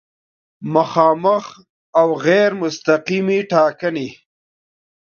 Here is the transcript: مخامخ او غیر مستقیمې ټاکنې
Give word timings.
مخامخ 0.73 1.45
او 1.99 2.07
غیر 2.25 2.51
مستقیمې 2.61 3.39
ټاکنې 3.51 4.09